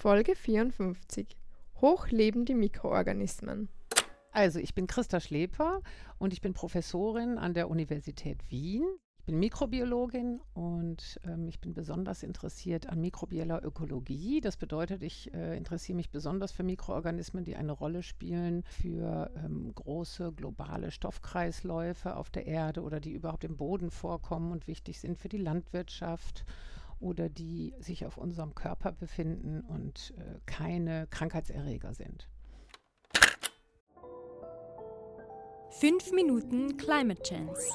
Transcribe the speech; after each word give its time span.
Folge 0.00 0.34
54. 0.34 1.36
Hochlebende 1.82 2.54
Mikroorganismen. 2.54 3.68
Also, 4.32 4.58
ich 4.58 4.74
bin 4.74 4.86
Christa 4.86 5.20
Schleper 5.20 5.82
und 6.16 6.32
ich 6.32 6.40
bin 6.40 6.54
Professorin 6.54 7.36
an 7.36 7.52
der 7.52 7.68
Universität 7.68 8.38
Wien. 8.48 8.86
Ich 9.18 9.26
bin 9.26 9.38
Mikrobiologin 9.38 10.40
und 10.54 11.20
ähm, 11.24 11.48
ich 11.48 11.60
bin 11.60 11.74
besonders 11.74 12.22
interessiert 12.22 12.88
an 12.88 13.02
mikrobieller 13.02 13.62
Ökologie. 13.62 14.40
Das 14.40 14.56
bedeutet, 14.56 15.02
ich 15.02 15.34
äh, 15.34 15.54
interessiere 15.54 15.96
mich 15.96 16.08
besonders 16.08 16.50
für 16.50 16.62
Mikroorganismen, 16.62 17.44
die 17.44 17.56
eine 17.56 17.72
Rolle 17.72 18.02
spielen 18.02 18.64
für 18.64 19.30
ähm, 19.36 19.70
große 19.74 20.32
globale 20.32 20.92
Stoffkreisläufe 20.92 22.16
auf 22.16 22.30
der 22.30 22.46
Erde 22.46 22.80
oder 22.80 23.00
die 23.00 23.12
überhaupt 23.12 23.44
im 23.44 23.58
Boden 23.58 23.90
vorkommen 23.90 24.50
und 24.50 24.66
wichtig 24.66 24.98
sind 24.98 25.18
für 25.18 25.28
die 25.28 25.36
Landwirtschaft 25.36 26.46
oder 27.00 27.28
die 27.28 27.74
sich 27.78 28.06
auf 28.06 28.16
unserem 28.16 28.54
Körper 28.54 28.92
befinden 28.92 29.62
und 29.62 30.14
äh, 30.18 30.38
keine 30.46 31.06
Krankheitserreger 31.08 31.94
sind. 31.94 32.28
Fünf 35.70 36.12
Minuten 36.12 36.76
Climate 36.76 37.22
Chance. 37.22 37.70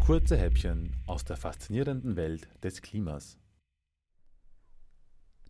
Kurze 0.00 0.36
Häppchen 0.36 0.96
aus 1.06 1.24
der 1.24 1.36
faszinierenden 1.36 2.16
Welt 2.16 2.48
des 2.62 2.82
Klimas. 2.82 3.38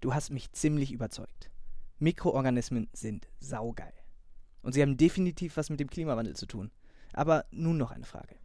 Du 0.00 0.12
hast 0.14 0.30
mich 0.30 0.52
ziemlich 0.52 0.92
überzeugt. 0.92 1.50
Mikroorganismen 1.98 2.88
sind 2.92 3.28
saugeil. 3.38 3.94
Und 4.62 4.72
sie 4.72 4.82
haben 4.82 4.96
definitiv 4.96 5.56
was 5.56 5.70
mit 5.70 5.80
dem 5.80 5.88
Klimawandel 5.88 6.34
zu 6.34 6.46
tun. 6.46 6.72
Aber 7.12 7.44
nun 7.52 7.76
noch 7.76 7.92
eine 7.92 8.04
Frage. 8.04 8.41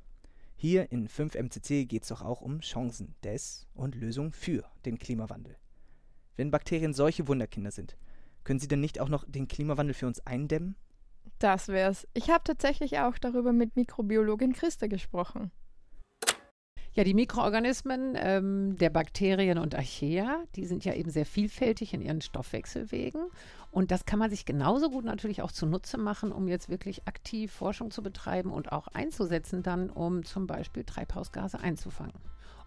Hier 0.60 0.92
in 0.92 1.08
5MCC 1.08 1.86
geht 1.86 2.02
es 2.02 2.10
doch 2.10 2.24
auch 2.24 2.42
um 2.42 2.62
Chancen 2.62 3.14
des 3.24 3.68
und 3.76 3.94
Lösungen 3.94 4.32
für 4.32 4.64
den 4.86 4.98
Klimawandel. 4.98 5.56
Wenn 6.36 6.50
Bakterien 6.50 6.96
solche 6.96 7.28
Wunderkinder 7.28 7.70
sind, 7.70 7.96
können 8.44 8.60
sie 8.60 8.68
denn 8.68 8.80
nicht 8.80 9.00
auch 9.00 9.08
noch 9.08 9.24
den 9.28 9.48
Klimawandel 9.48 9.94
für 9.94 10.08
uns 10.08 10.26
eindämmen? 10.26 10.76
Das 11.38 11.68
wär's. 11.68 12.08
Ich 12.16 12.32
habe 12.32 12.44
tatsächlich 12.44 12.98
auch 12.98 13.20
darüber 13.20 13.54
mit 13.54 13.76
Mikrobiologin 13.76 14.54
Christa 14.54 14.88
gesprochen. 14.88 15.52
Ja, 16.98 17.04
die 17.04 17.14
Mikroorganismen 17.14 18.16
ähm, 18.18 18.76
der 18.80 18.90
Bakterien 18.90 19.60
und 19.60 19.76
Archaea, 19.76 20.44
die 20.56 20.66
sind 20.66 20.84
ja 20.84 20.96
eben 20.96 21.12
sehr 21.12 21.28
vielfältig 21.28 21.94
in 21.94 22.02
ihren 22.02 22.22
Stoffwechselwegen. 22.22 23.22
Und 23.70 23.92
das 23.92 24.06
kann 24.06 24.18
man 24.18 24.32
sich 24.32 24.46
genauso 24.46 24.90
gut 24.90 25.06
natürlich 25.06 25.44
auch 25.44 25.52
zunutze 25.52 26.00
machen, 26.00 26.32
um 26.32 26.48
jetzt 26.48 26.70
wirklich 26.70 27.08
aktiv 27.08 27.52
Forschung 27.52 27.92
zu 27.92 28.02
betreiben 28.02 28.52
und 28.52 28.72
auch 28.72 28.88
einzusetzen, 28.88 29.62
dann 29.62 29.92
um 29.92 30.26
zum 30.26 30.48
Beispiel 30.48 30.86
Treibhausgase 30.86 31.60
einzufangen. 31.60 32.16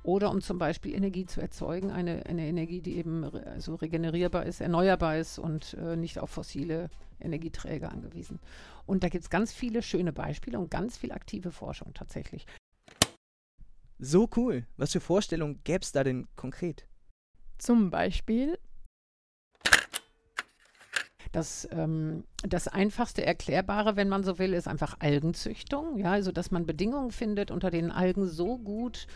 Oder 0.04 0.30
um 0.30 0.40
zum 0.42 0.58
Beispiel 0.58 0.94
Energie 0.94 1.26
zu 1.26 1.40
erzeugen, 1.40 1.90
eine, 1.90 2.24
eine 2.26 2.46
Energie, 2.46 2.82
die 2.82 2.98
eben 2.98 3.24
re 3.24 3.44
also 3.48 3.74
regenerierbar 3.74 4.46
ist, 4.46 4.60
erneuerbar 4.60 5.16
ist 5.16 5.40
und 5.40 5.74
äh, 5.74 5.96
nicht 5.96 6.20
auf 6.20 6.30
fossile 6.30 6.88
Energieträger 7.18 7.90
angewiesen. 7.90 8.38
Und 8.86 9.02
da 9.02 9.08
gibt 9.08 9.24
es 9.24 9.30
ganz 9.30 9.52
viele 9.52 9.82
schöne 9.82 10.12
Beispiele 10.12 10.60
und 10.60 10.70
ganz 10.70 10.96
viel 10.96 11.10
aktive 11.10 11.50
Forschung 11.50 11.94
tatsächlich. 11.94 12.46
So 14.02 14.30
cool. 14.34 14.66
Was 14.78 14.92
für 14.92 15.00
Vorstellungen 15.00 15.60
gäbe 15.62 15.82
es 15.82 15.92
da 15.92 16.02
denn 16.02 16.26
konkret? 16.34 16.86
Zum 17.58 17.90
Beispiel 17.90 18.58
das, 21.32 21.68
ähm, 21.70 22.24
das 22.42 22.66
einfachste 22.66 23.24
Erklärbare, 23.24 23.96
wenn 23.96 24.08
man 24.08 24.24
so 24.24 24.38
will, 24.38 24.54
ist 24.54 24.68
einfach 24.68 24.96
Algenzüchtung. 25.00 25.98
Ja, 25.98 26.12
also 26.12 26.32
dass 26.32 26.50
man 26.50 26.64
Bedingungen 26.64 27.10
findet, 27.10 27.50
unter 27.50 27.70
denen 27.70 27.92
Algen 27.92 28.26
so 28.26 28.56
gut 28.56 29.06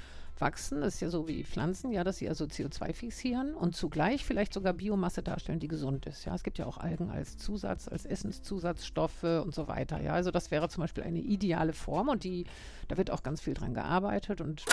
wachsen, 0.41 0.81
das 0.81 0.95
ist 0.95 1.01
ja 1.01 1.11
so 1.11 1.29
wie 1.29 1.45
Pflanzen, 1.45 1.93
ja, 1.93 2.05
dass 2.05 2.19
sie 2.19 2.29
also 2.29 2.45
CO2 2.45 2.93
fixieren 2.93 3.55
und 3.55 3.77
zugleich 3.77 4.25
vielleicht 4.25 4.53
sogar 4.53 4.73
Biomasse 4.73 5.23
darstellen, 5.23 5.61
die 5.61 5.69
gesund 5.69 6.07
ist. 6.07 6.25
Ja, 6.25 6.35
es 6.35 6.43
gibt 6.43 6.59
ja 6.59 6.67
auch 6.67 6.79
Algen 6.79 7.11
als 7.11 7.37
Zusatz, 7.37 7.89
als 7.89 8.05
Essenszusatzstoffe 8.05 9.23
und 9.23 9.55
so 9.55 9.69
weiter. 9.69 10.01
Ja, 10.01 10.13
also 10.13 10.31
das 10.31 10.51
wäre 10.51 10.69
zum 10.69 10.83
Beispiel 10.83 11.05
eine 11.05 11.21
ideale 11.21 11.73
Form 11.73 12.09
und 12.09 12.25
die, 12.25 12.45
da 12.89 12.97
wird 12.97 13.11
auch 13.11 13.23
ganz 13.23 13.41
viel 13.41 13.55
dran 13.55 13.75
gearbeitet 13.75 14.41
und 14.41 14.65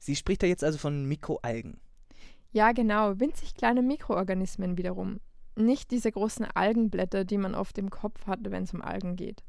Sie 0.00 0.16
spricht 0.16 0.42
da 0.42 0.46
jetzt 0.46 0.64
also 0.64 0.78
von 0.78 1.04
Mikroalgen. 1.04 1.78
Ja, 2.52 2.72
genau, 2.72 3.20
winzig 3.20 3.54
kleine 3.54 3.82
Mikroorganismen 3.82 4.78
wiederum. 4.78 5.20
Nicht 5.56 5.90
diese 5.90 6.10
großen 6.10 6.46
Algenblätter, 6.46 7.24
die 7.24 7.36
man 7.36 7.54
auf 7.54 7.74
dem 7.74 7.90
Kopf 7.90 8.26
hat, 8.26 8.40
wenn 8.42 8.64
es 8.64 8.72
um 8.72 8.80
Algen 8.80 9.16
geht. 9.16 9.44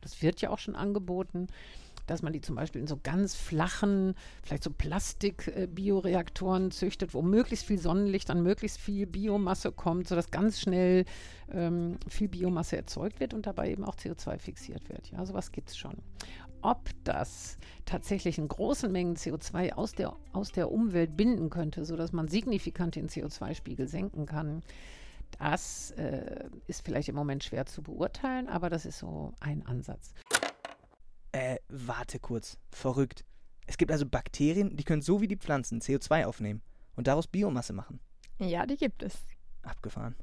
Das 0.00 0.20
wird 0.20 0.40
ja 0.40 0.50
auch 0.50 0.58
schon 0.58 0.74
angeboten 0.74 1.46
dass 2.10 2.22
man 2.22 2.32
die 2.32 2.40
zum 2.40 2.56
Beispiel 2.56 2.80
in 2.80 2.86
so 2.86 2.98
ganz 3.00 3.36
flachen, 3.36 4.14
vielleicht 4.42 4.64
so 4.64 4.70
Plastik-Bioreaktoren 4.70 6.72
züchtet, 6.72 7.14
wo 7.14 7.22
möglichst 7.22 7.66
viel 7.66 7.78
Sonnenlicht 7.78 8.30
an 8.30 8.42
möglichst 8.42 8.80
viel 8.80 9.06
Biomasse 9.06 9.70
kommt, 9.70 10.08
sodass 10.08 10.30
ganz 10.30 10.60
schnell 10.60 11.04
ähm, 11.52 11.98
viel 12.08 12.28
Biomasse 12.28 12.76
erzeugt 12.76 13.20
wird 13.20 13.32
und 13.32 13.46
dabei 13.46 13.70
eben 13.70 13.84
auch 13.84 13.94
CO2 13.94 14.38
fixiert 14.38 14.88
wird. 14.88 15.10
Ja, 15.12 15.24
sowas 15.24 15.52
gibt 15.52 15.70
es 15.70 15.76
schon. 15.76 15.94
Ob 16.62 16.90
das 17.04 17.58
tatsächlich 17.86 18.38
in 18.38 18.48
großen 18.48 18.90
Mengen 18.90 19.16
CO2 19.16 19.72
aus 19.72 19.92
der, 19.92 20.14
aus 20.32 20.52
der 20.52 20.70
Umwelt 20.70 21.16
binden 21.16 21.48
könnte, 21.48 21.84
sodass 21.84 22.12
man 22.12 22.28
signifikant 22.28 22.96
den 22.96 23.08
CO2-Spiegel 23.08 23.88
senken 23.88 24.26
kann, 24.26 24.62
das 25.38 25.92
äh, 25.92 26.48
ist 26.66 26.84
vielleicht 26.84 27.08
im 27.08 27.14
Moment 27.14 27.44
schwer 27.44 27.66
zu 27.66 27.82
beurteilen, 27.82 28.48
aber 28.48 28.68
das 28.68 28.84
ist 28.84 28.98
so 28.98 29.32
ein 29.40 29.64
Ansatz. 29.64 30.12
Äh, 31.32 31.56
warte 31.68 32.18
kurz. 32.18 32.58
Verrückt. 32.70 33.24
Es 33.66 33.78
gibt 33.78 33.92
also 33.92 34.06
Bakterien, 34.06 34.76
die 34.76 34.84
können 34.84 35.02
so 35.02 35.20
wie 35.20 35.28
die 35.28 35.36
Pflanzen 35.36 35.80
CO2 35.80 36.24
aufnehmen 36.24 36.62
und 36.96 37.06
daraus 37.06 37.28
Biomasse 37.28 37.72
machen. 37.72 38.00
Ja, 38.38 38.66
die 38.66 38.76
gibt 38.76 39.02
es. 39.02 39.14
Abgefahren. 39.62 40.16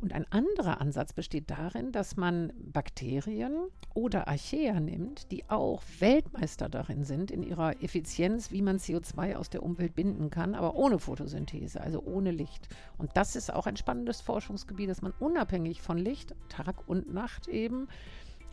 Und 0.00 0.12
ein 0.12 0.30
anderer 0.30 0.80
Ansatz 0.80 1.12
besteht 1.12 1.50
darin, 1.50 1.90
dass 1.90 2.16
man 2.16 2.52
Bakterien 2.56 3.68
oder 3.94 4.28
Archaea 4.28 4.78
nimmt, 4.78 5.32
die 5.32 5.50
auch 5.50 5.82
Weltmeister 5.98 6.68
darin 6.68 7.04
sind, 7.04 7.32
in 7.32 7.42
ihrer 7.42 7.82
Effizienz, 7.82 8.52
wie 8.52 8.62
man 8.62 8.78
CO2 8.78 9.34
aus 9.34 9.50
der 9.50 9.64
Umwelt 9.64 9.96
binden 9.96 10.30
kann, 10.30 10.54
aber 10.54 10.76
ohne 10.76 11.00
Photosynthese, 11.00 11.80
also 11.80 12.00
ohne 12.04 12.30
Licht. 12.30 12.68
Und 12.96 13.10
das 13.16 13.34
ist 13.34 13.52
auch 13.52 13.66
ein 13.66 13.76
spannendes 13.76 14.20
Forschungsgebiet, 14.20 14.88
dass 14.88 15.02
man 15.02 15.12
unabhängig 15.18 15.82
von 15.82 15.98
Licht, 15.98 16.32
Tag 16.48 16.86
und 16.86 17.12
Nacht 17.12 17.48
eben, 17.48 17.88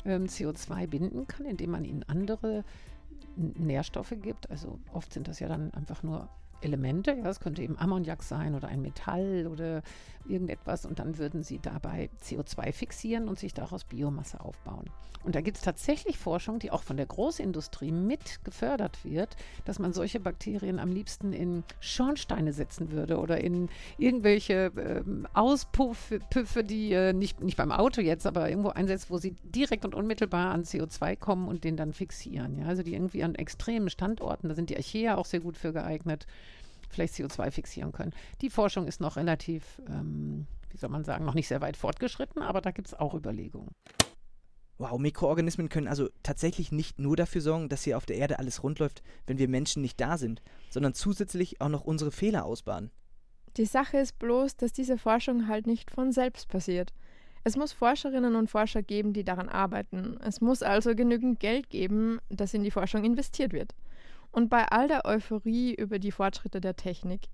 ähm, 0.06 0.26
CO2 0.26 0.88
binden 0.88 1.28
kann, 1.28 1.46
indem 1.46 1.72
man 1.72 1.86
ihnen 1.86 2.04
andere 2.04 2.64
Nährstoffe 3.36 4.14
gibt. 4.22 4.50
Also 4.50 4.80
oft 4.94 5.12
sind 5.14 5.28
das 5.28 5.40
ja 5.40 5.48
dann 5.48 5.74
einfach 5.74 6.04
nur 6.04 6.30
Elemente. 6.62 7.12
Ja, 7.12 7.30
es 7.30 7.40
könnte 7.40 7.62
eben 7.62 7.78
Ammoniak 7.78 8.24
sein 8.24 8.56
oder 8.56 8.68
ein 8.68 8.82
Metall 8.82 9.48
oder 9.52 9.82
irgendetwas. 10.28 10.86
Und 10.86 11.00
dann 11.00 11.18
würden 11.18 11.44
sie 11.44 11.60
dabei 11.60 12.10
CO2 12.24 12.72
fixieren 12.72 13.28
und 13.28 13.40
sich 13.40 13.54
daraus 13.54 13.84
Biomasse 13.84 14.42
aufbauen. 14.42 14.90
Und 15.26 15.34
da 15.34 15.42
gibt 15.42 15.58
es 15.58 15.64
tatsächlich 15.64 16.20
Forschung, 16.20 16.60
die 16.60 16.70
auch 16.70 16.84
von 16.84 16.98
der 16.98 17.08
Großindustrie 17.08 17.92
mit 17.92 18.44
gefördert 18.44 19.04
wird, 19.04 19.36
dass 19.66 19.80
man 19.80 19.92
solche 19.92 20.20
Bakterien 20.20 20.78
am 20.78 20.92
liebsten 20.92 21.34
in 21.34 21.64
Schornsteine 21.80 22.54
setzen 22.54 22.92
würde 22.92 23.18
oder 23.18 23.44
in 23.44 23.70
irgendwelche 23.98 24.72
äh, 24.76 25.04
Auspuffe, 25.34 26.20
die 26.64 26.94
äh, 26.94 27.12
nicht, 27.12 27.42
nicht 27.42 27.58
beim 27.58 27.72
Auto 27.72 28.02
jetzt, 28.02 28.28
aber 28.28 28.50
irgendwo 28.50 28.70
einsetzt, 28.70 29.10
wo 29.10 29.18
sie 29.18 29.36
direkt 29.44 29.84
und 29.84 29.96
unmittelbar 29.96 30.52
an 30.52 30.64
CO2 30.64 31.16
kommen 31.16 31.48
und 31.48 31.64
den 31.64 31.76
dann 31.76 31.94
fixieren. 31.94 32.60
Ja? 32.60 32.68
Also 32.68 32.84
die 32.84 32.94
irgendwie 32.94 33.24
an 33.24 33.34
extremen 33.34 33.90
Standorten, 33.90 34.48
da 34.48 34.54
sind 34.54 34.70
die 34.70 34.78
Archaea 34.78 35.16
auch 35.16 35.26
sehr 35.26 35.40
gut 35.40 35.58
für 35.58 35.74
geeignet, 35.74 36.28
vielleicht 36.90 37.16
CO2 37.16 37.52
fixieren 37.52 37.92
können. 37.92 38.14
Die 38.42 38.50
Forschung 38.50 38.88
ist 38.88 39.02
noch 39.02 39.16
relativ, 39.16 39.82
ähm, 39.88 40.48
wie 40.70 40.78
soll 40.78 40.90
man 40.90 41.04
sagen, 41.04 41.26
noch 41.26 41.34
nicht 41.34 41.48
sehr 41.48 41.62
weit 41.62 41.78
fortgeschritten, 41.78 42.42
aber 42.42 42.62
da 42.62 42.72
gibt 42.72 42.88
es 42.88 42.94
auch 42.94 43.14
Überlegungen. 43.14 43.72
Wow, 44.78 45.00
Mikroorganismen 45.00 45.70
können 45.70 45.88
also 45.88 46.10
tatsächlich 46.22 46.72
nicht 46.74 47.00
nur 47.00 47.16
dafür 47.16 47.40
sorgen, 47.40 47.70
dass 47.70 47.84
hier 47.84 47.96
auf 47.96 48.06
der 48.06 48.18
Erde 48.18 48.40
alles 48.40 48.62
rund 48.62 48.80
läuft, 48.80 49.04
wenn 49.26 49.38
wir 49.38 49.48
Menschen 49.48 49.82
nicht 49.82 50.02
da 50.02 50.18
sind, 50.18 50.42
sondern 50.70 50.94
zusätzlich 50.94 51.62
auch 51.62 51.70
noch 51.70 51.86
unsere 51.86 52.12
Fehler 52.12 52.46
ausbaden. 52.46 52.92
Die 53.56 53.66
Sache 53.66 53.98
ist 53.98 54.20
bloß, 54.20 54.58
dass 54.58 54.74
diese 54.74 54.98
Forschung 54.98 55.48
halt 55.48 55.66
nicht 55.66 55.92
von 55.92 56.12
selbst 56.12 56.50
passiert. 56.50 56.94
Es 57.46 57.56
muss 57.56 57.72
Forscherinnen 57.72 58.36
und 58.36 58.50
Forscher 58.50 58.82
geben, 58.82 59.14
die 59.14 59.24
daran 59.24 59.48
arbeiten. 59.48 60.18
Es 60.22 60.42
muss 60.42 60.62
also 60.62 60.94
genügend 60.94 61.40
Geld 61.40 61.70
geben, 61.70 62.20
das 62.30 62.54
in 62.54 62.64
die 62.64 62.72
Forschung 62.72 63.06
investiert 63.06 63.54
wird. 63.54 63.76
Und 64.36 64.50
bei 64.50 64.68
all 64.68 64.90
der 64.90 65.06
Euphorie 65.06 65.74
über 65.74 65.98
die 65.98 66.12
Fortschritte 66.12 66.60
der 66.60 66.76
Technik. 66.76 67.30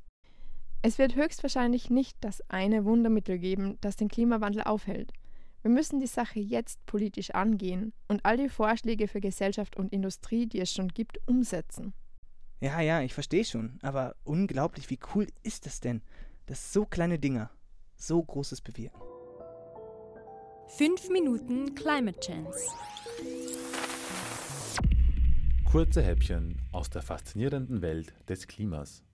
Es 0.83 0.99
wird 0.99 1.15
höchstwahrscheinlich 1.15 1.89
nicht 1.89 2.15
das 2.21 2.47
eine 2.47 2.85
Wundermittel 2.85 3.39
geben, 3.39 3.79
das 3.81 3.95
den 3.95 4.07
Klimawandel 4.07 4.61
aufhält. 4.61 5.11
Wir 5.63 5.71
müssen 5.71 5.99
die 5.99 6.05
Sache 6.05 6.39
jetzt 6.39 6.85
politisch 6.85 7.31
angehen 7.31 7.93
und 8.07 8.23
all 8.23 8.37
die 8.37 8.49
Vorschläge 8.49 9.07
für 9.07 9.19
Gesellschaft 9.19 9.77
und 9.77 9.91
Industrie, 9.91 10.45
die 10.45 10.59
es 10.59 10.71
schon 10.71 10.89
gibt, 10.89 11.17
umsetzen. 11.27 11.95
Ja, 12.59 12.79
ja, 12.81 13.01
ich 13.01 13.15
verstehe 13.15 13.45
schon, 13.45 13.79
aber 13.81 14.15
unglaublich, 14.23 14.91
wie 14.91 14.99
cool 15.15 15.25
ist 15.41 15.65
es 15.65 15.79
denn, 15.79 16.03
dass 16.45 16.71
so 16.71 16.85
kleine 16.85 17.17
Dinger 17.17 17.49
so 17.95 18.21
Großes 18.21 18.61
bewirken. 18.61 19.01
Fünf 20.67 21.09
Minuten 21.09 21.73
Climate 21.73 22.19
Chance. 22.19 22.69
Kurze 25.71 26.01
Häppchen 26.01 26.57
aus 26.73 26.89
der 26.89 27.01
faszinierenden 27.01 27.81
Welt 27.81 28.13
des 28.27 28.47
Klimas. 28.47 29.05